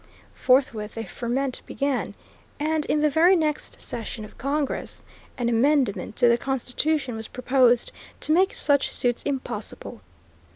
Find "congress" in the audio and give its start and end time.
4.35-5.03